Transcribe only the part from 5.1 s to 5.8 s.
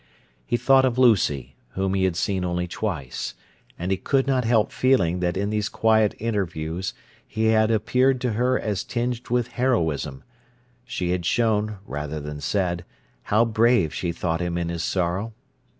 that in these